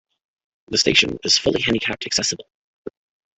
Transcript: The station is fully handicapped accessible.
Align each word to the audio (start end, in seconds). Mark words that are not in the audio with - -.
The 0.69 0.79
station 0.79 1.19
is 1.23 1.37
fully 1.37 1.61
handicapped 1.61 2.07
accessible. 2.07 2.49